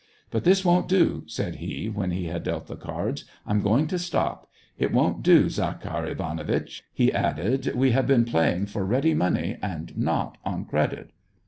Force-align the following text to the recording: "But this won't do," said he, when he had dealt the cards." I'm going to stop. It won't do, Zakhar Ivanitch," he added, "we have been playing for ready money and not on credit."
"But 0.31 0.45
this 0.45 0.65
won't 0.65 0.87
do," 0.87 1.25
said 1.27 1.57
he, 1.57 1.87
when 1.87 2.09
he 2.09 2.25
had 2.25 2.41
dealt 2.41 2.65
the 2.65 2.75
cards." 2.75 3.23
I'm 3.45 3.61
going 3.61 3.85
to 3.85 3.99
stop. 3.99 4.49
It 4.79 4.91
won't 4.91 5.21
do, 5.21 5.47
Zakhar 5.47 6.07
Ivanitch," 6.07 6.81
he 6.91 7.13
added, 7.13 7.75
"we 7.75 7.91
have 7.91 8.07
been 8.07 8.25
playing 8.25 8.65
for 8.65 8.83
ready 8.83 9.13
money 9.13 9.57
and 9.61 9.95
not 9.95 10.39
on 10.43 10.65
credit." 10.65 11.11